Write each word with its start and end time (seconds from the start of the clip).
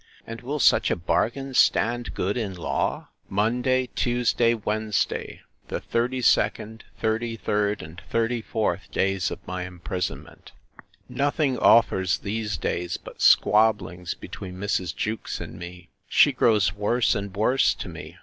—And 0.25 0.41
will 0.41 0.57
such 0.57 0.89
a 0.89 0.95
bargain 0.95 1.53
stand 1.53 2.15
good 2.15 2.35
in 2.35 2.55
law? 2.55 3.09
Monday, 3.29 3.85
Tuesday, 3.95 4.55
Wednesday, 4.55 5.41
the 5.67 5.79
32d, 5.79 6.79
33d, 6.99 7.81
and 7.83 8.01
34th 8.11 8.89
days 8.89 9.29
of 9.29 9.45
my 9.45 9.63
imprisonment. 9.65 10.53
Nothing 11.07 11.59
offers 11.59 12.17
these 12.17 12.57
days 12.57 12.97
but 12.97 13.21
squabblings 13.21 14.15
between 14.19 14.55
Mrs. 14.55 14.95
Jewkes 14.95 15.39
and 15.39 15.59
me. 15.59 15.89
She 16.09 16.31
grows 16.31 16.73
worse 16.73 17.13
and 17.13 17.31
worse 17.35 17.75
to 17.75 17.87
me. 17.87 18.17